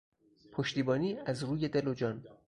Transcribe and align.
پشتیبانی 0.51 1.17
از 1.25 1.43
روی 1.43 1.67
دل 1.69 1.87
و 1.87 1.93
جان 1.93 2.23